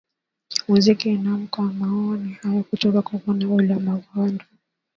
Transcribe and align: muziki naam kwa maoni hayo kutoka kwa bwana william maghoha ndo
muziki 0.67 1.11
naam 1.17 1.47
kwa 1.47 1.63
maoni 1.73 2.33
hayo 2.41 2.63
kutoka 2.63 3.01
kwa 3.01 3.19
bwana 3.19 3.45
william 3.47 3.83
maghoha 3.83 4.27
ndo 4.31 4.45